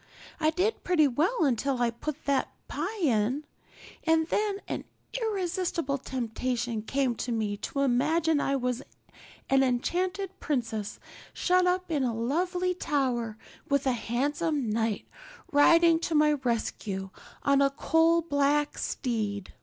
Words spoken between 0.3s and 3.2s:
I did pretty well until I put the pie